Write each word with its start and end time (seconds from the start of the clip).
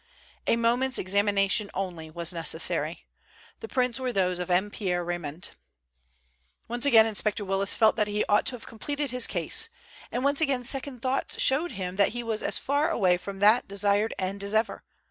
A 0.47 0.55
moment's 0.55 0.97
examination 0.97 1.69
only 1.75 2.09
was 2.09 2.33
necessary. 2.33 3.05
The 3.59 3.67
prints 3.67 3.99
were 3.99 4.11
those 4.11 4.39
of 4.39 4.49
M. 4.49 4.71
Pierre 4.71 5.03
Raymond. 5.05 5.51
Once 6.67 6.87
again 6.87 7.05
Inspector 7.05 7.45
Willis 7.45 7.75
felt 7.75 7.95
that 7.97 8.07
he 8.07 8.25
ought 8.25 8.47
to 8.47 8.55
have 8.55 8.65
completed 8.65 9.11
his 9.11 9.27
case, 9.27 9.69
and 10.11 10.23
once 10.23 10.41
again 10.41 10.63
second 10.63 11.03
thoughts 11.03 11.39
showed 11.39 11.73
him 11.73 11.97
that 11.97 12.13
he 12.13 12.23
was 12.23 12.41
as 12.41 12.57
far 12.57 12.89
away 12.89 13.15
from 13.15 13.37
that 13.41 13.67
desired 13.67 14.15
end 14.17 14.43
as 14.43 14.55
ever. 14.55 14.83